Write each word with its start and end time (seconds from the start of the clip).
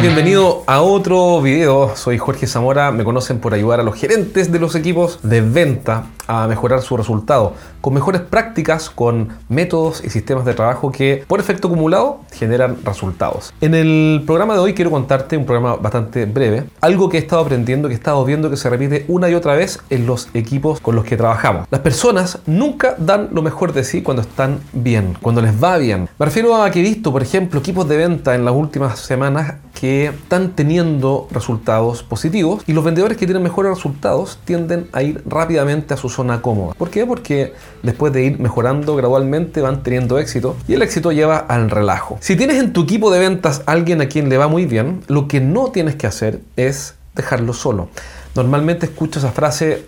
bienvenido 0.00 0.62
a 0.66 0.82
otro 0.82 1.40
video. 1.40 1.96
Soy 1.96 2.18
Jorge 2.18 2.46
Zamora. 2.46 2.90
Me 2.90 3.02
conocen 3.02 3.38
por 3.38 3.54
ayudar 3.54 3.80
a 3.80 3.82
los 3.82 3.94
gerentes 3.94 4.52
de 4.52 4.58
los 4.58 4.74
equipos 4.74 5.20
de 5.22 5.40
venta 5.40 6.06
a 6.26 6.46
mejorar 6.48 6.82
su 6.82 6.96
resultado 6.96 7.54
con 7.80 7.94
mejores 7.94 8.20
prácticas, 8.20 8.90
con 8.90 9.28
métodos 9.48 10.02
y 10.04 10.10
sistemas 10.10 10.44
de 10.44 10.54
trabajo 10.54 10.90
que 10.90 11.24
por 11.26 11.40
efecto 11.40 11.68
acumulado 11.68 12.20
generan 12.32 12.78
resultados. 12.84 13.54
En 13.60 13.74
el 13.74 14.24
programa 14.26 14.54
de 14.54 14.60
hoy 14.60 14.74
quiero 14.74 14.90
contarte 14.90 15.36
un 15.36 15.46
programa 15.46 15.76
bastante 15.76 16.26
breve, 16.26 16.64
algo 16.80 17.08
que 17.08 17.18
he 17.18 17.20
estado 17.20 17.42
aprendiendo, 17.42 17.88
que 17.88 17.94
he 17.94 17.96
estado 17.96 18.24
viendo 18.24 18.50
que 18.50 18.56
se 18.56 18.68
repite 18.68 19.04
una 19.08 19.30
y 19.30 19.34
otra 19.34 19.54
vez 19.54 19.78
en 19.88 20.06
los 20.06 20.28
equipos 20.34 20.80
con 20.80 20.96
los 20.96 21.04
que 21.04 21.16
trabajamos. 21.16 21.68
Las 21.70 21.80
personas 21.80 22.40
nunca 22.46 22.96
dan 22.98 23.28
lo 23.32 23.40
mejor 23.40 23.72
de 23.72 23.84
sí 23.84 24.02
cuando 24.02 24.22
están 24.22 24.58
bien, 24.72 25.16
cuando 25.22 25.40
les 25.40 25.62
va 25.62 25.78
bien. 25.78 26.08
Me 26.18 26.26
refiero 26.26 26.60
a 26.60 26.70
que 26.70 26.80
he 26.80 26.82
visto, 26.82 27.12
por 27.12 27.22
ejemplo, 27.22 27.60
equipos 27.60 27.88
de 27.88 27.96
venta 27.96 28.34
en 28.34 28.44
las 28.44 28.54
últimas 28.54 28.98
semanas 28.98 29.54
que 29.78 30.06
están 30.06 30.52
teniendo 30.56 31.28
resultados 31.30 32.02
positivos 32.02 32.62
y 32.66 32.72
los 32.72 32.82
vendedores 32.82 33.18
que 33.18 33.26
tienen 33.26 33.42
mejores 33.42 33.74
resultados 33.74 34.38
tienden 34.46 34.88
a 34.92 35.02
ir 35.02 35.22
rápidamente 35.26 35.92
a 35.92 35.98
su 35.98 36.08
zona 36.08 36.40
cómoda. 36.40 36.72
¿Por 36.74 36.88
qué? 36.88 37.04
Porque 37.04 37.52
después 37.82 38.12
de 38.12 38.24
ir 38.24 38.40
mejorando 38.40 38.96
gradualmente 38.96 39.60
van 39.60 39.82
teniendo 39.82 40.18
éxito 40.18 40.56
y 40.66 40.74
el 40.74 40.82
éxito 40.82 41.12
lleva 41.12 41.36
al 41.36 41.70
relajo. 41.70 42.16
Si 42.20 42.36
tienes 42.36 42.56
en 42.56 42.72
tu 42.72 42.84
equipo 42.84 43.10
de 43.10 43.18
ventas 43.18 43.62
alguien 43.66 44.00
a 44.00 44.06
quien 44.06 44.30
le 44.30 44.38
va 44.38 44.48
muy 44.48 44.64
bien, 44.64 45.02
lo 45.08 45.28
que 45.28 45.40
no 45.40 45.70
tienes 45.70 45.94
que 45.94 46.06
hacer 46.06 46.40
es 46.56 46.94
dejarlo 47.14 47.52
solo. 47.52 47.88
Normalmente 48.36 48.86
escucho 48.86 49.18
esa 49.18 49.32
frase, 49.32 49.84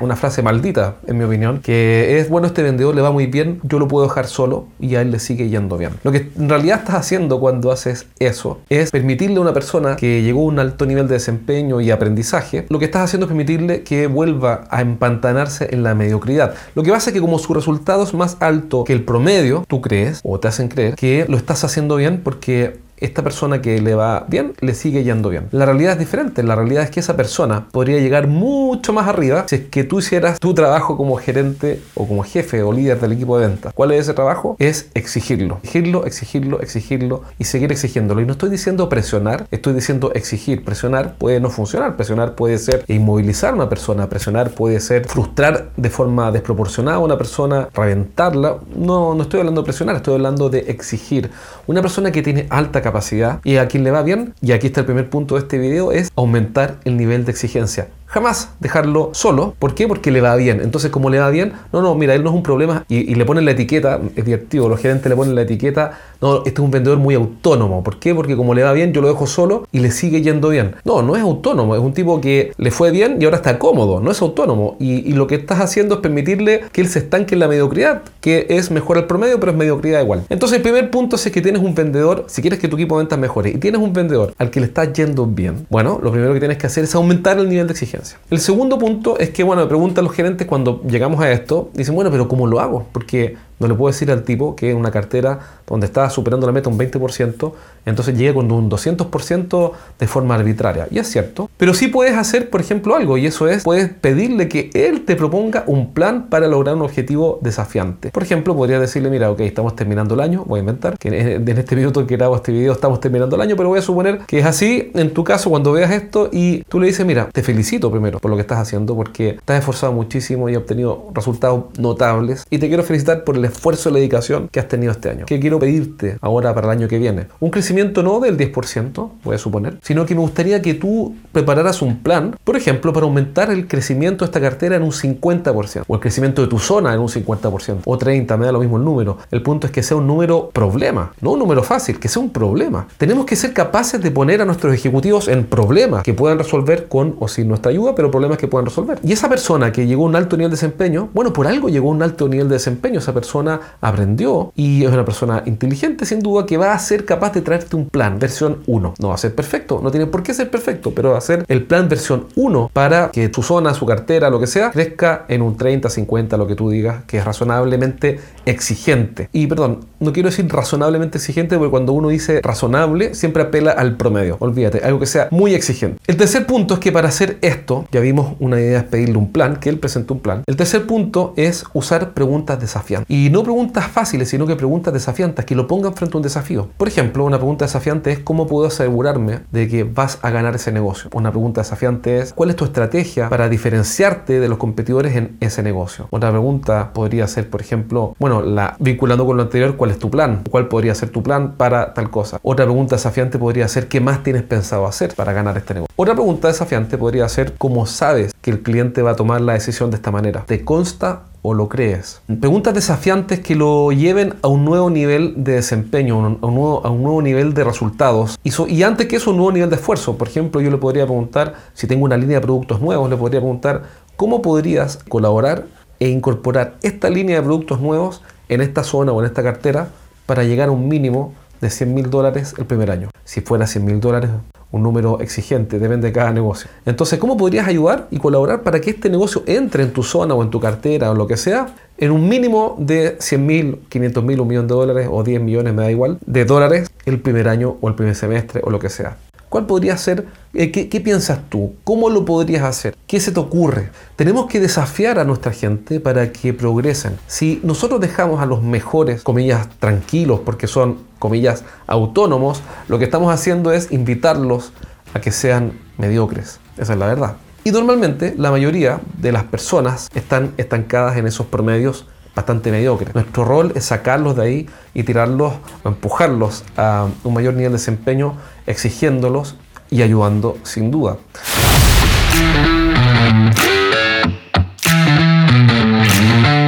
una 0.00 0.16
frase 0.16 0.42
maldita, 0.42 0.96
en 1.06 1.18
mi 1.18 1.24
opinión, 1.24 1.60
que 1.60 2.18
es, 2.18 2.28
bueno, 2.28 2.46
este 2.46 2.62
vendedor 2.62 2.94
le 2.94 3.02
va 3.02 3.10
muy 3.10 3.26
bien, 3.26 3.60
yo 3.64 3.78
lo 3.78 3.88
puedo 3.88 4.06
dejar 4.06 4.26
solo 4.26 4.66
y 4.78 4.94
a 4.94 5.02
él 5.02 5.10
le 5.10 5.18
sigue 5.18 5.48
yendo 5.48 5.76
bien. 5.76 5.90
Lo 6.04 6.12
que 6.12 6.30
en 6.36 6.48
realidad 6.48 6.78
estás 6.78 6.94
haciendo 6.94 7.40
cuando 7.40 7.72
haces 7.72 8.06
eso 8.18 8.60
es 8.68 8.90
permitirle 8.90 9.36
a 9.38 9.40
una 9.40 9.52
persona 9.52 9.96
que 9.96 10.22
llegó 10.22 10.42
a 10.42 10.44
un 10.44 10.58
alto 10.58 10.86
nivel 10.86 11.08
de 11.08 11.14
desempeño 11.14 11.80
y 11.80 11.90
aprendizaje, 11.90 12.66
lo 12.68 12.78
que 12.78 12.86
estás 12.86 13.02
haciendo 13.02 13.26
es 13.26 13.28
permitirle 13.28 13.82
que 13.82 14.06
vuelva 14.06 14.64
a 14.70 14.80
empantanarse 14.80 15.68
en 15.72 15.82
la 15.82 15.94
mediocridad. 15.94 16.54
Lo 16.74 16.82
que 16.82 16.92
pasa 16.92 17.10
es 17.10 17.14
que 17.14 17.20
como 17.20 17.38
su 17.38 17.52
resultado 17.52 18.04
es 18.04 18.14
más 18.14 18.36
alto 18.40 18.84
que 18.84 18.92
el 18.92 19.02
promedio, 19.02 19.64
tú 19.66 19.80
crees 19.80 20.20
o 20.22 20.38
te 20.38 20.48
hacen 20.48 20.68
creer 20.68 20.94
que 20.94 21.26
lo 21.28 21.36
estás 21.36 21.64
haciendo 21.64 21.96
bien 21.96 22.20
porque 22.22 22.78
esta 22.98 23.22
persona 23.22 23.60
que 23.60 23.80
le 23.80 23.94
va 23.94 24.24
bien 24.28 24.54
le 24.60 24.74
sigue 24.74 25.04
yendo 25.04 25.28
bien. 25.28 25.48
La 25.52 25.66
realidad 25.66 25.92
es 25.92 25.98
diferente. 25.98 26.42
La 26.42 26.54
realidad 26.54 26.84
es 26.84 26.90
que 26.90 27.00
esa 27.00 27.16
persona 27.16 27.66
podría 27.70 27.98
llegar 27.98 28.26
mucho 28.26 28.92
más 28.92 29.08
arriba 29.08 29.44
si 29.48 29.56
es 29.56 29.60
que 29.62 29.84
tú 29.84 29.98
hicieras 29.98 30.38
tu 30.38 30.54
trabajo 30.54 30.96
como 30.96 31.16
gerente 31.16 31.80
o 31.94 32.06
como 32.06 32.22
jefe 32.22 32.62
o 32.62 32.72
líder 32.72 33.00
del 33.00 33.12
equipo 33.12 33.38
de 33.38 33.48
ventas. 33.48 33.72
¿Cuál 33.74 33.92
es 33.92 34.02
ese 34.02 34.14
trabajo? 34.14 34.56
Es 34.58 34.90
exigirlo. 34.94 35.58
Exigirlo, 35.62 36.06
exigirlo, 36.06 36.60
exigirlo 36.60 37.22
y 37.38 37.44
seguir 37.44 37.72
exigiéndolo. 37.72 38.20
Y 38.20 38.26
no 38.26 38.32
estoy 38.32 38.50
diciendo 38.50 38.88
presionar, 38.88 39.46
estoy 39.50 39.74
diciendo 39.74 40.12
exigir. 40.14 40.64
Presionar 40.64 41.14
puede 41.14 41.40
no 41.40 41.50
funcionar. 41.50 41.96
Presionar 41.96 42.34
puede 42.34 42.58
ser 42.58 42.84
inmovilizar 42.88 43.52
a 43.52 43.56
una 43.56 43.68
persona. 43.68 44.08
Presionar 44.08 44.50
puede 44.50 44.80
ser 44.80 45.06
frustrar 45.06 45.70
de 45.76 45.90
forma 45.90 46.30
desproporcionada 46.32 46.96
a 46.96 47.00
una 47.00 47.18
persona, 47.18 47.68
reventarla. 47.74 48.58
No, 48.74 49.14
no 49.14 49.22
estoy 49.22 49.40
hablando 49.40 49.62
de 49.62 49.64
presionar, 49.66 49.96
estoy 49.96 50.14
hablando 50.14 50.48
de 50.48 50.58
exigir. 50.68 51.30
Una 51.66 51.82
persona 51.82 52.12
que 52.12 52.22
tiene 52.22 52.46
alta 52.50 52.82
capacidad 52.86 53.40
y 53.44 53.56
a 53.56 53.66
quien 53.68 53.84
le 53.84 53.90
va 53.90 54.02
bien, 54.02 54.34
y 54.40 54.52
aquí 54.52 54.68
está 54.68 54.80
el 54.80 54.86
primer 54.86 55.10
punto 55.10 55.34
de 55.34 55.40
este 55.40 55.58
video, 55.58 55.92
es 55.92 56.10
aumentar 56.14 56.78
el 56.84 56.96
nivel 56.96 57.24
de 57.24 57.32
exigencia 57.32 57.88
jamás 58.16 58.48
dejarlo 58.60 59.10
solo. 59.12 59.54
¿Por 59.58 59.74
qué? 59.74 59.86
Porque 59.86 60.10
le 60.10 60.22
va 60.22 60.34
bien. 60.36 60.62
Entonces, 60.62 60.90
como 60.90 61.10
le 61.10 61.18
va 61.18 61.28
bien, 61.28 61.52
no, 61.70 61.82
no, 61.82 61.94
mira, 61.94 62.14
él 62.14 62.24
no 62.24 62.30
es 62.30 62.34
un 62.34 62.42
problema 62.42 62.86
y, 62.88 63.14
le 63.14 63.26
ponen 63.26 63.44
la 63.44 63.50
etiqueta, 63.50 64.00
es 64.16 64.24
divertido, 64.24 64.70
los 64.70 64.80
gerentes 64.80 65.10
le 65.10 65.14
ponen 65.14 65.34
la 65.34 65.42
etiqueta, 65.42 65.98
no, 66.22 66.38
este 66.38 66.52
es 66.52 66.58
un 66.60 66.70
vendedor 66.70 66.96
muy 66.96 67.14
autónomo. 67.14 67.84
¿Por 67.84 67.98
qué? 67.98 68.14
Porque 68.14 68.34
como 68.34 68.54
le 68.54 68.62
va 68.62 68.72
bien, 68.72 68.94
yo 68.94 69.02
lo 69.02 69.08
dejo 69.08 69.26
solo 69.26 69.68
y 69.70 69.80
le 69.80 69.90
sigue 69.90 70.22
yendo 70.22 70.48
bien. 70.48 70.76
No, 70.84 71.02
no 71.02 71.14
es 71.14 71.20
autónomo, 71.20 71.74
es 71.74 71.82
un 71.82 71.92
tipo 71.92 72.18
que 72.22 72.52
le 72.56 72.70
fue 72.70 72.90
bien 72.90 73.18
y 73.20 73.26
ahora 73.26 73.36
está 73.36 73.58
cómodo, 73.58 74.00
no 74.00 74.10
es 74.10 74.22
autónomo. 74.22 74.76
Y, 74.80 75.12
lo 75.12 75.26
que 75.26 75.34
estás 75.34 75.60
haciendo 75.60 75.96
es 75.96 76.00
permitirle 76.00 76.64
que 76.72 76.80
él 76.80 76.88
se 76.88 77.00
estanque 77.00 77.34
en 77.34 77.40
la 77.40 77.48
mediocridad, 77.48 78.02
que 78.22 78.46
es 78.48 78.70
mejor 78.70 78.96
el 78.96 79.04
promedio, 79.04 79.38
pero 79.40 79.52
es 79.52 79.58
mediocridad 79.58 80.00
igual. 80.00 80.24
Entonces, 80.30 80.56
el 80.56 80.62
primer 80.62 80.90
punto 80.90 81.16
es 81.16 81.30
que 81.30 81.42
tienes 81.42 81.60
un 81.60 81.74
vendedor, 81.74 82.24
si 82.28 82.40
quieres 82.40 82.58
que 82.60 82.68
tu 82.68 82.76
equipo 82.76 82.96
de 82.96 83.04
ventas 83.04 83.18
mejore 83.18 83.50
y 83.50 83.58
tienes 83.58 83.80
un 83.80 83.92
vendedor 83.92 84.32
al 84.38 84.50
que 84.50 84.60
le 84.60 84.66
está 84.66 84.90
yendo 84.90 85.26
bien, 85.26 85.66
bueno, 85.68 86.00
lo 86.02 86.10
primero 86.10 86.32
que 86.32 86.38
tienes 86.38 86.56
que 86.56 86.66
hacer 86.66 86.84
es 86.84 86.94
aumentar 86.94 87.38
el 87.38 87.48
nivel 87.48 87.66
de 87.66 87.72
exigencia. 87.72 88.05
El 88.30 88.40
segundo 88.40 88.78
punto 88.78 89.18
es 89.18 89.30
que, 89.30 89.42
bueno, 89.42 89.62
me 89.62 89.68
preguntan 89.68 90.04
los 90.04 90.14
gerentes 90.14 90.46
cuando 90.46 90.82
llegamos 90.82 91.20
a 91.20 91.30
esto, 91.30 91.70
dicen, 91.74 91.94
bueno, 91.94 92.10
pero 92.10 92.28
¿cómo 92.28 92.46
lo 92.46 92.60
hago? 92.60 92.86
Porque 92.92 93.36
no 93.58 93.68
le 93.68 93.74
puedo 93.74 93.92
decir 93.92 94.10
al 94.10 94.22
tipo 94.22 94.56
que 94.56 94.70
en 94.70 94.76
una 94.76 94.90
cartera 94.90 95.38
donde 95.66 95.86
estaba 95.86 96.10
superando 96.10 96.46
la 96.46 96.52
meta 96.52 96.68
un 96.68 96.78
20%, 96.78 97.52
entonces 97.84 98.16
llegue 98.16 98.34
con 98.34 98.50
un 98.50 98.70
200% 98.70 99.72
de 99.98 100.06
forma 100.06 100.34
arbitraria. 100.34 100.88
Y 100.90 100.98
es 100.98 101.08
cierto. 101.08 101.50
Pero 101.56 101.74
sí 101.74 101.88
puedes 101.88 102.16
hacer, 102.16 102.50
por 102.50 102.60
ejemplo, 102.60 102.94
algo, 102.94 103.18
y 103.18 103.26
eso 103.26 103.48
es, 103.48 103.64
puedes 103.64 103.88
pedirle 103.88 104.48
que 104.48 104.70
él 104.74 105.04
te 105.04 105.16
proponga 105.16 105.64
un 105.66 105.92
plan 105.92 106.28
para 106.28 106.48
lograr 106.48 106.76
un 106.76 106.82
objetivo 106.82 107.38
desafiante. 107.42 108.10
Por 108.10 108.22
ejemplo, 108.22 108.54
podría 108.56 108.78
decirle, 108.78 109.10
mira, 109.10 109.30
ok, 109.30 109.40
estamos 109.40 109.74
terminando 109.76 110.14
el 110.14 110.20
año, 110.20 110.44
voy 110.46 110.58
a 110.58 110.60
inventar, 110.60 110.98
que 110.98 111.08
en 111.08 111.48
este 111.48 111.76
minuto 111.76 112.06
que 112.06 112.16
grabo 112.16 112.36
este 112.36 112.52
video 112.52 112.72
estamos 112.72 113.00
terminando 113.00 113.36
el 113.36 113.42
año, 113.42 113.56
pero 113.56 113.68
voy 113.68 113.78
a 113.78 113.82
suponer 113.82 114.20
que 114.26 114.38
es 114.38 114.46
así 114.46 114.90
en 114.94 115.12
tu 115.12 115.24
caso 115.24 115.50
cuando 115.50 115.72
veas 115.72 115.90
esto 115.90 116.28
y 116.32 116.62
tú 116.64 116.80
le 116.80 116.88
dices, 116.88 117.06
mira, 117.06 117.28
te 117.32 117.42
felicito 117.42 117.90
primero 117.90 118.18
por 118.18 118.30
lo 118.30 118.36
que 118.36 118.42
estás 118.42 118.58
haciendo 118.58 118.94
porque 118.94 119.38
te 119.44 119.52
has 119.52 119.60
esforzado 119.60 119.92
muchísimo 119.92 120.48
y 120.48 120.54
has 120.54 120.58
obtenido 120.58 121.10
resultados 121.14 121.64
notables 121.78 122.44
y 122.50 122.58
te 122.58 122.68
quiero 122.68 122.82
felicitar 122.82 123.24
por 123.24 123.36
el 123.36 123.44
esfuerzo 123.46 123.88
y 123.88 123.92
la 123.92 123.98
dedicación 123.98 124.48
que 124.48 124.60
has 124.60 124.68
tenido 124.68 124.92
este 124.92 125.10
año. 125.10 125.26
¿Qué 125.26 125.40
quiero 125.40 125.58
pedirte 125.58 126.18
ahora 126.20 126.54
para 126.54 126.68
el 126.68 126.78
año 126.78 126.88
que 126.88 126.98
viene? 126.98 127.26
Un 127.40 127.50
crecimiento 127.50 128.02
no 128.02 128.20
del 128.20 128.36
10%, 128.36 129.10
voy 129.24 129.34
a 129.34 129.38
suponer, 129.38 129.78
sino 129.82 130.06
que 130.06 130.14
me 130.14 130.20
gustaría 130.20 130.62
que 130.62 130.74
tú 130.74 131.14
prepararas 131.32 131.82
un 131.82 132.02
plan, 132.02 132.36
por 132.44 132.56
ejemplo, 132.56 132.92
para 132.92 133.06
aumentar 133.06 133.50
el 133.50 133.66
crecimiento 133.66 134.24
de 134.24 134.26
esta 134.26 134.40
cartera 134.40 134.76
en 134.76 134.82
un 134.82 134.92
50%, 134.92 135.84
o 135.86 135.94
el 135.94 136.00
crecimiento 136.00 136.42
de 136.42 136.48
tu 136.48 136.58
zona 136.58 136.94
en 136.94 137.00
un 137.00 137.08
50%, 137.08 137.78
o 137.84 137.98
30%, 137.98 138.36
me 138.36 138.46
da 138.46 138.52
lo 138.52 138.60
mismo 138.60 138.76
el 138.76 138.84
número. 138.84 139.18
El 139.30 139.42
punto 139.42 139.66
es 139.66 139.72
que 139.72 139.82
sea 139.82 139.96
un 139.96 140.06
número 140.06 140.50
problema, 140.52 141.12
no 141.20 141.32
un 141.32 141.38
número 141.38 141.62
fácil, 141.62 141.98
que 141.98 142.08
sea 142.08 142.22
un 142.22 142.30
problema. 142.30 142.86
Tenemos 142.98 143.26
que 143.26 143.36
ser 143.36 143.52
capaces 143.52 144.00
de 144.00 144.10
poner 144.10 144.42
a 144.42 144.44
nuestros 144.44 144.74
ejecutivos 144.74 145.28
en 145.28 145.44
problemas 145.44 146.02
que 146.02 146.14
puedan 146.14 146.38
resolver 146.38 146.88
con 146.88 147.16
o 147.18 147.28
sin 147.28 147.48
nuestra 147.48 147.70
ayuda, 147.70 147.94
pero 147.94 148.10
problemas 148.10 148.38
que 148.38 148.48
puedan 148.48 148.66
resolver. 148.66 148.98
Y 149.02 149.12
esa 149.12 149.28
persona 149.28 149.72
que 149.72 149.86
llegó 149.86 150.04
a 150.04 150.06
un 150.06 150.16
alto 150.16 150.36
nivel 150.36 150.50
de 150.50 150.56
desempeño, 150.56 151.08
bueno, 151.12 151.32
por 151.32 151.46
algo 151.46 151.68
llegó 151.68 151.88
a 151.88 151.92
un 151.92 152.02
alto 152.02 152.28
nivel 152.28 152.48
de 152.48 152.54
desempeño, 152.54 152.98
esa 152.98 153.14
persona 153.14 153.35
aprendió 153.80 154.52
y 154.54 154.84
es 154.84 154.90
una 154.90 155.04
persona 155.04 155.42
inteligente 155.46 156.06
sin 156.06 156.20
duda 156.20 156.46
que 156.46 156.56
va 156.56 156.72
a 156.72 156.78
ser 156.78 157.04
capaz 157.04 157.32
de 157.32 157.42
traerte 157.42 157.76
un 157.76 157.88
plan 157.88 158.18
versión 158.18 158.58
1. 158.66 158.94
No 158.98 159.08
va 159.08 159.14
a 159.14 159.18
ser 159.18 159.34
perfecto, 159.34 159.80
no 159.82 159.90
tiene 159.90 160.06
por 160.06 160.22
qué 160.22 160.34
ser 160.34 160.50
perfecto, 160.50 160.92
pero 160.94 161.12
va 161.12 161.18
a 161.18 161.20
ser 161.20 161.44
el 161.48 161.64
plan 161.64 161.88
versión 161.88 162.26
1 162.36 162.70
para 162.72 163.10
que 163.10 163.28
tu 163.28 163.42
zona, 163.42 163.74
su 163.74 163.86
cartera, 163.86 164.30
lo 164.30 164.40
que 164.40 164.46
sea, 164.46 164.70
crezca 164.70 165.24
en 165.28 165.42
un 165.42 165.56
30, 165.56 165.88
50, 165.88 166.36
lo 166.36 166.46
que 166.46 166.54
tú 166.54 166.70
digas, 166.70 167.04
que 167.06 167.18
es 167.18 167.24
razonablemente 167.24 168.20
exigente. 168.44 169.28
Y 169.32 169.46
perdón, 169.46 169.80
no 170.00 170.12
quiero 170.12 170.28
decir 170.28 170.48
razonablemente 170.48 171.18
exigente 171.18 171.56
porque 171.56 171.70
cuando 171.70 171.92
uno 171.92 172.08
dice 172.08 172.40
razonable 172.42 173.14
siempre 173.14 173.42
apela 173.42 173.72
al 173.72 173.96
promedio. 173.96 174.36
Olvídate, 174.40 174.80
algo 174.84 175.00
que 175.00 175.06
sea 175.06 175.28
muy 175.30 175.54
exigente. 175.54 176.00
El 176.06 176.16
tercer 176.16 176.46
punto 176.46 176.74
es 176.74 176.80
que 176.80 176.92
para 176.92 177.08
hacer 177.08 177.38
esto, 177.42 177.86
ya 177.90 178.00
vimos 178.00 178.34
una 178.40 178.60
idea 178.60 178.78
es 178.78 178.84
pedirle 178.84 179.18
un 179.18 179.32
plan, 179.32 179.56
que 179.56 179.68
él 179.68 179.78
presentó 179.78 180.14
un 180.14 180.20
plan. 180.20 180.42
El 180.46 180.56
tercer 180.56 180.86
punto 180.86 181.34
es 181.36 181.64
usar 181.72 182.14
preguntas 182.14 182.60
desafiantes. 182.60 183.06
No 183.30 183.42
preguntas 183.42 183.86
fáciles, 183.86 184.28
sino 184.28 184.46
que 184.46 184.56
preguntas 184.56 184.92
desafiantes, 184.92 185.44
que 185.44 185.54
lo 185.54 185.66
pongan 185.66 185.94
frente 185.94 186.16
a 186.16 186.18
un 186.18 186.22
desafío. 186.22 186.68
Por 186.76 186.88
ejemplo, 186.88 187.24
una 187.24 187.38
pregunta 187.38 187.64
desafiante 187.64 188.12
es 188.12 188.18
¿cómo 188.18 188.46
puedo 188.46 188.66
asegurarme 188.66 189.40
de 189.50 189.68
que 189.68 189.84
vas 189.84 190.18
a 190.22 190.30
ganar 190.30 190.54
ese 190.54 190.72
negocio? 190.72 191.10
Una 191.14 191.30
pregunta 191.30 191.60
desafiante 191.60 192.18
es 192.18 192.32
¿cuál 192.32 192.50
es 192.50 192.56
tu 192.56 192.64
estrategia 192.64 193.28
para 193.28 193.48
diferenciarte 193.48 194.40
de 194.40 194.48
los 194.48 194.58
competidores 194.58 195.16
en 195.16 195.36
ese 195.40 195.62
negocio? 195.62 196.08
Otra 196.10 196.30
pregunta 196.30 196.92
podría 196.92 197.26
ser, 197.26 197.48
por 197.50 197.60
ejemplo, 197.60 198.14
bueno, 198.18 198.42
la, 198.42 198.76
vinculando 198.78 199.26
con 199.26 199.36
lo 199.36 199.42
anterior, 199.42 199.76
¿cuál 199.76 199.90
es 199.90 199.98
tu 199.98 200.10
plan? 200.10 200.42
¿Cuál 200.50 200.68
podría 200.68 200.94
ser 200.94 201.10
tu 201.10 201.22
plan 201.22 201.52
para 201.56 201.94
tal 201.94 202.10
cosa? 202.10 202.38
Otra 202.42 202.64
pregunta 202.64 202.96
desafiante 202.96 203.38
podría 203.38 203.68
ser 203.68 203.88
¿qué 203.88 204.00
más 204.00 204.22
tienes 204.22 204.42
pensado 204.42 204.86
hacer 204.86 205.14
para 205.14 205.32
ganar 205.32 205.56
este 205.56 205.74
negocio? 205.74 205.92
Otra 205.96 206.14
pregunta 206.14 206.48
desafiante 206.48 206.98
podría 206.98 207.28
ser 207.28 207.54
¿cómo 207.58 207.86
sabes 207.86 208.32
que 208.40 208.50
el 208.50 208.62
cliente 208.62 209.02
va 209.02 209.12
a 209.12 209.16
tomar 209.16 209.40
la 209.40 209.54
decisión 209.54 209.90
de 209.90 209.96
esta 209.96 210.10
manera? 210.10 210.44
¿Te 210.46 210.64
consta 210.64 211.24
o 211.46 211.54
lo 211.54 211.68
crees? 211.68 212.20
Preguntas 212.40 212.74
desafiantes 212.74 213.38
que 213.38 213.54
lo 213.54 213.92
lleven 213.92 214.34
a 214.42 214.48
un 214.48 214.64
nuevo 214.64 214.90
nivel 214.90 215.44
de 215.44 215.52
desempeño, 215.52 216.38
a 216.42 216.46
un 216.46 217.02
nuevo, 217.02 217.22
nivel 217.22 217.54
de 217.54 217.62
resultados 217.62 218.36
y, 218.42 218.50
y, 218.68 218.82
antes 218.82 219.06
que 219.06 219.16
eso 219.16 219.30
un 219.30 219.36
nuevo 219.36 219.52
nivel 219.52 219.70
de 219.70 219.76
esfuerzo. 219.76 220.18
Por 220.18 220.26
ejemplo, 220.26 220.60
yo 220.60 220.70
le 220.70 220.78
podría 220.78 221.04
preguntar, 221.04 221.54
si 221.72 221.86
tengo 221.86 222.04
una 222.04 222.16
línea 222.16 222.40
de 222.40 222.40
productos 222.40 222.80
nuevos, 222.80 223.08
le 223.08 223.16
podría 223.16 223.38
preguntar, 223.38 223.84
¿cómo 224.16 224.42
podrías 224.42 224.98
colaborar 225.08 225.66
e 226.00 226.08
incorporar 226.08 226.74
esta 226.82 227.08
línea 227.10 227.36
de 227.36 227.42
productos 227.42 227.80
nuevos 227.80 228.22
en 228.48 228.60
esta 228.60 228.82
zona 228.82 229.12
o 229.12 229.20
en 229.20 229.26
esta 229.26 229.44
cartera 229.44 229.90
para 230.26 230.42
llegar 230.42 230.68
a 230.68 230.72
un 230.72 230.88
mínimo 230.88 231.32
de 231.60 231.70
100 231.70 231.94
mil 231.94 232.10
dólares 232.10 232.54
el 232.58 232.66
primer 232.66 232.90
año? 232.90 233.10
Si 233.24 233.40
fuera 233.40 233.68
100 233.68 233.84
mil 233.84 234.00
dólares, 234.00 234.30
un 234.76 234.82
número 234.82 235.20
exigente, 235.20 235.78
depende 235.78 236.08
de 236.08 236.12
cada 236.12 236.32
negocio. 236.32 236.70
Entonces, 236.84 237.18
¿cómo 237.18 237.36
podrías 237.36 237.66
ayudar 237.66 238.06
y 238.10 238.18
colaborar 238.18 238.62
para 238.62 238.80
que 238.80 238.90
este 238.90 239.10
negocio 239.10 239.42
entre 239.46 239.82
en 239.82 239.92
tu 239.92 240.02
zona 240.02 240.34
o 240.34 240.42
en 240.42 240.50
tu 240.50 240.60
cartera 240.60 241.10
o 241.10 241.14
lo 241.14 241.26
que 241.26 241.36
sea 241.36 241.74
en 241.98 242.10
un 242.10 242.28
mínimo 242.28 242.76
de 242.78 243.16
100 243.18 243.46
mil, 243.46 243.80
500 243.88 244.24
mil, 244.24 244.40
un 244.40 244.48
millón 244.48 244.68
de 244.68 244.74
dólares 244.74 245.08
o 245.10 245.22
10 245.22 245.40
millones, 245.40 245.74
me 245.74 245.82
da 245.82 245.90
igual, 245.90 246.18
de 246.26 246.44
dólares 246.44 246.90
el 247.06 247.20
primer 247.20 247.48
año 247.48 247.76
o 247.80 247.88
el 247.88 247.94
primer 247.94 248.14
semestre 248.14 248.60
o 248.64 248.70
lo 248.70 248.78
que 248.78 248.88
sea. 248.88 249.16
¿Cuál 249.48 249.66
podría 249.66 249.96
ser? 249.96 250.26
Eh, 250.58 250.70
¿qué, 250.70 250.88
¿Qué 250.88 251.02
piensas 251.02 251.40
tú? 251.50 251.74
¿Cómo 251.84 252.08
lo 252.08 252.24
podrías 252.24 252.62
hacer? 252.62 252.96
¿Qué 253.06 253.20
se 253.20 253.30
te 253.30 253.38
ocurre? 253.38 253.90
Tenemos 254.16 254.46
que 254.46 254.58
desafiar 254.58 255.18
a 255.18 255.24
nuestra 255.24 255.52
gente 255.52 256.00
para 256.00 256.32
que 256.32 256.54
progresen. 256.54 257.18
Si 257.26 257.60
nosotros 257.62 258.00
dejamos 258.00 258.40
a 258.40 258.46
los 258.46 258.62
mejores, 258.62 259.22
comillas, 259.22 259.68
tranquilos, 259.78 260.40
porque 260.46 260.66
son, 260.66 261.00
comillas, 261.18 261.62
autónomos, 261.86 262.62
lo 262.88 262.98
que 262.98 263.04
estamos 263.04 263.34
haciendo 263.34 263.70
es 263.70 263.92
invitarlos 263.92 264.72
a 265.12 265.20
que 265.20 265.30
sean 265.30 265.72
mediocres. 265.98 266.58
Esa 266.78 266.94
es 266.94 266.98
la 266.98 267.06
verdad. 267.06 267.36
Y 267.62 267.70
normalmente 267.70 268.34
la 268.38 268.50
mayoría 268.50 269.02
de 269.18 269.32
las 269.32 269.44
personas 269.44 270.08
están 270.14 270.54
estancadas 270.56 271.18
en 271.18 271.26
esos 271.26 271.44
promedios 271.44 272.06
bastante 272.34 272.70
mediocres. 272.70 273.14
Nuestro 273.14 273.44
rol 273.44 273.72
es 273.74 273.84
sacarlos 273.84 274.36
de 274.36 274.42
ahí 274.42 274.66
y 274.94 275.02
tirarlos 275.02 275.52
o 275.82 275.88
empujarlos 275.90 276.64
a 276.78 277.08
un 277.24 277.34
mayor 277.34 277.52
nivel 277.52 277.72
de 277.72 277.78
desempeño, 277.78 278.38
exigiéndolos 278.66 279.56
y 279.90 280.02
ayudando 280.02 280.58
sin 280.62 280.90
duda. 280.90 281.18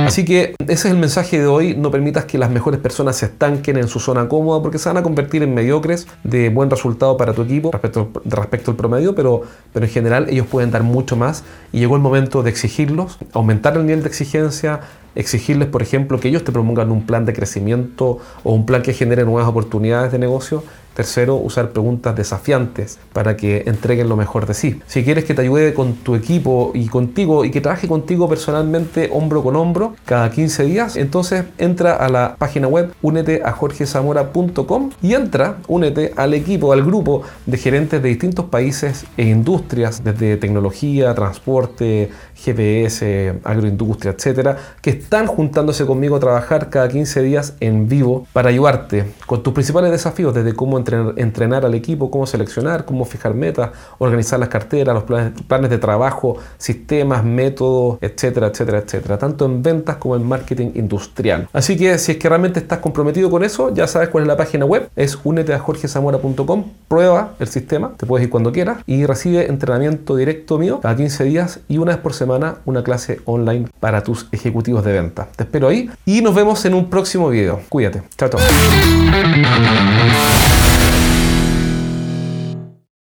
Así 0.09 0.25
que 0.25 0.55
ese 0.61 0.73
es 0.73 0.85
el 0.87 0.97
mensaje 0.97 1.39
de 1.39 1.47
hoy. 1.47 1.77
No 1.77 1.91
permitas 1.91 2.25
que 2.25 2.39
las 2.39 2.51
mejores 2.51 2.81
personas 2.81 3.17
se 3.17 3.27
estanquen 3.27 3.77
en 3.77 3.89
su 3.89 4.01
zona 4.01 4.27
cómoda 4.27 4.63
porque 4.63 4.79
se 4.79 4.89
van 4.89 4.97
a 4.97 5.03
convertir 5.03 5.43
en 5.43 5.53
mediocres 5.53 6.09
de 6.25 6.49
buen 6.49 6.71
resultado 6.71 7.17
para 7.19 7.35
tu 7.35 7.43
equipo 7.43 7.71
respecto, 7.71 8.71
al 8.71 8.77
promedio, 8.77 9.15
pero, 9.15 9.43
pero 9.73 9.85
en 9.85 9.93
general 9.93 10.27
ellos 10.31 10.47
pueden 10.47 10.71
dar 10.71 10.83
mucho 10.83 11.15
más 11.15 11.45
y 11.73 11.81
llegó 11.81 11.95
el 11.95 12.03
momento 12.03 12.43
de 12.43 12.49
exigirlos, 12.49 13.19
aumentar 13.35 13.77
el 13.77 13.85
nivel 13.85 14.03
de 14.03 14.09
exigencia, 14.09 14.81
exigirles, 15.19 15.69
por 15.69 15.83
ejemplo, 15.83 16.19
que 16.21 16.29
ellos 16.29 16.45
te 16.45 16.53
propongan 16.53 16.91
un 16.91 17.05
plan 17.05 17.27
de 17.27 17.35
crecimiento 17.35 18.19
o 18.45 18.53
un 18.53 18.65
plan 18.65 18.83
que 18.83 18.95
genere 18.95 19.25
nuevas 19.25 19.49
oportunidades 19.49 20.13
de 20.13 20.19
negocio 20.19 20.63
Tercero, 20.99 21.37
usar 21.37 21.71
preguntas 21.71 22.17
desafiantes 22.17 22.99
para 23.13 23.37
que 23.37 23.63
entreguen 23.67 24.09
lo 24.09 24.17
mejor 24.17 24.47
de 24.47 24.55
sí. 24.55 24.81
Si 24.89 25.05
quieres 25.05 25.25
que 25.25 25.33
te 25.33 25.43
ayude 25.43 25.73
con 25.73 25.95
tu 25.95 26.17
equipo 26.17 26.73
y 26.75 26.89
contigo 26.89 27.45
y 27.45 27.53
que 27.53 27.61
trabaje 27.61 27.87
contigo 27.87 28.29
personalmente 28.29 29.09
hombro 29.13 29.45
con 29.45 29.55
hombro 29.55 29.95
cada 30.05 30.29
15 30.29 30.65
días, 30.65 30.97
entonces 30.97 31.45
entra 31.57 31.95
a 31.95 32.09
la 32.09 32.35
página 32.37 32.67
web 32.67 32.93
únete 33.01 33.43
a 33.45 33.53
jorgezamora.com 33.53 34.91
y 35.01 35.15
entra, 35.15 35.59
únete 35.69 36.15
al 36.17 36.35
equipo, 36.35 36.73
al 36.73 36.85
grupo 36.85 37.23
de 37.47 37.59
gerentes 37.59 38.03
de 38.03 38.09
distintos 38.09 38.47
países 38.47 39.07
e 39.17 39.23
industrias, 39.23 40.03
desde 40.03 40.37
tecnología, 40.37 41.15
transporte, 41.15 42.11
GPS, 42.35 43.35
agroindustria, 43.45 44.15
etcétera, 44.17 44.57
que 44.83 44.91
están 45.09 45.27
juntándose 45.27 45.87
conmigo 45.87 46.17
a 46.17 46.21
trabajar 46.21 46.69
cada 46.69 46.87
15 46.87 47.23
días 47.23 47.55
en 47.61 47.89
vivo 47.89 48.27
para 48.35 48.51
ayudarte 48.51 49.07
con 49.25 49.43
tus 49.43 49.55
principales 49.55 49.91
desafíos, 49.91 50.35
desde 50.35 50.53
cómo 50.53 50.77
entrenar, 50.77 51.65
al 51.65 51.75
equipo, 51.75 52.11
cómo 52.11 52.27
seleccionar, 52.27 52.85
cómo 52.85 53.07
fijar 53.07 53.33
metas, 53.33 53.71
organizar 53.97 54.39
las 54.39 54.51
carteras, 54.51 54.95
los 54.95 55.05
planes, 55.05 55.71
de 55.71 55.79
trabajo, 55.79 56.37
sistemas, 56.59 57.25
métodos, 57.25 57.97
etcétera, 58.03 58.49
etcétera, 58.49 58.79
etcétera, 58.81 59.17
tanto 59.17 59.47
en 59.47 59.63
ventas 59.63 59.97
como 59.97 60.15
en 60.15 60.29
marketing 60.29 60.73
industrial. 60.75 61.49
Así 61.55 61.79
que 61.79 61.97
si 61.97 62.13
es 62.13 62.19
que 62.19 62.29
realmente 62.29 62.61
estás 62.61 62.81
comprometido 62.81 63.31
con 63.31 63.43
eso, 63.45 63.73
ya 63.73 63.87
sabes 63.87 64.11
cuál 64.11 64.25
es 64.25 64.29
la 64.29 64.37
página 64.37 64.67
web, 64.67 64.91
es 64.95 65.19
únete 65.25 65.55
a 65.55 65.59
jorgezamora.com, 65.59 66.65
prueba 66.87 67.33
el 67.39 67.49
sistema, 67.49 67.93
te 67.97 68.05
puedes 68.05 68.27
ir 68.27 68.31
cuando 68.31 68.53
quieras 68.53 68.81
y 68.85 69.07
recibe 69.07 69.47
entrenamiento 69.47 70.17
directo 70.17 70.59
mío 70.59 70.81
cada 70.83 70.95
15 70.95 71.25
días 71.25 71.61
y 71.67 71.79
una 71.79 71.93
vez 71.93 72.03
por 72.03 72.13
semana 72.13 72.57
una 72.67 72.85
clase 72.85 73.21
online 73.25 73.69
para 73.81 74.03
tus 74.03 74.29
ejecutivos 74.33 74.85
de 74.85 74.98
te 75.37 75.45
espero 75.45 75.69
ahí 75.69 75.91
y 76.05 76.21
nos 76.21 76.35
vemos 76.35 76.65
en 76.65 76.75
un 76.75 76.91
próximo 76.91 77.29
video. 77.29 77.63
Cuídate. 77.69 78.03
Chao, 78.17 78.29
chao. 78.29 78.41